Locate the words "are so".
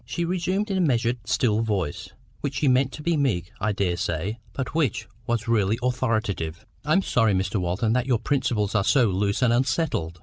8.73-9.09